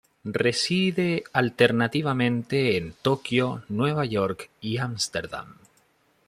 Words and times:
Reside 0.25 1.25
alternativamente 1.31 2.75
en 2.75 2.93
Tokio, 3.03 3.63
Nueva 3.69 4.03
York 4.03 4.49
y 4.59 4.79
Ámsterdam. 4.79 5.53